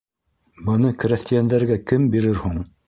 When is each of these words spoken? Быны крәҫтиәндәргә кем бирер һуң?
Быны 0.69 0.91
крәҫтиәндәргә 1.05 1.81
кем 1.93 2.11
бирер 2.19 2.43
һуң? 2.45 2.63